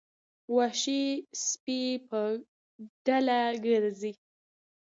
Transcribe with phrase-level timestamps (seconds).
[0.55, 1.01] وحشي
[1.45, 2.19] سپي په
[3.05, 4.13] ډله ګرځي.